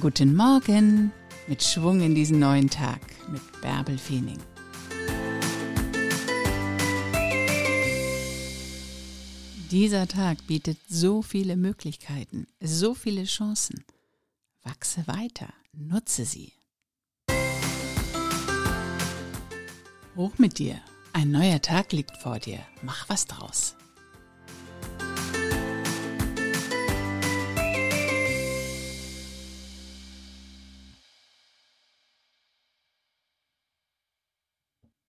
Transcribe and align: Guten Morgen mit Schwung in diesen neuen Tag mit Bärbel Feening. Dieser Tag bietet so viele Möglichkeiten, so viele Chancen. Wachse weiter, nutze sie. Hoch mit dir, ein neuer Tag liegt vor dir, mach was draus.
Guten 0.00 0.34
Morgen 0.34 1.12
mit 1.46 1.62
Schwung 1.62 2.00
in 2.00 2.16
diesen 2.16 2.40
neuen 2.40 2.68
Tag 2.68 3.00
mit 3.30 3.40
Bärbel 3.60 3.96
Feening. 3.96 4.40
Dieser 9.70 10.08
Tag 10.08 10.44
bietet 10.48 10.78
so 10.88 11.22
viele 11.22 11.56
Möglichkeiten, 11.56 12.48
so 12.60 12.94
viele 12.94 13.22
Chancen. 13.22 13.84
Wachse 14.64 15.06
weiter, 15.06 15.54
nutze 15.72 16.24
sie. 16.24 16.52
Hoch 20.16 20.32
mit 20.38 20.58
dir, 20.58 20.80
ein 21.12 21.30
neuer 21.30 21.62
Tag 21.62 21.92
liegt 21.92 22.16
vor 22.16 22.40
dir, 22.40 22.58
mach 22.82 23.08
was 23.08 23.26
draus. 23.26 23.76